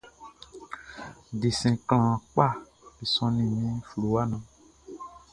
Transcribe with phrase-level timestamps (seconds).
[1.39, 2.55] Desɛn klanhan kpaʼm
[2.95, 4.43] be sɔnnin min fluwaʼn nun.